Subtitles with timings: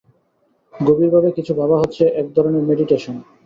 [0.73, 3.15] গভীরভাবে কিছু ভাবা হচ্ছে একধরনের মেডিটেশন।